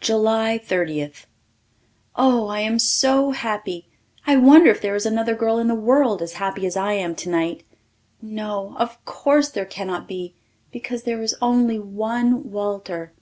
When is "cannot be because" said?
9.66-11.02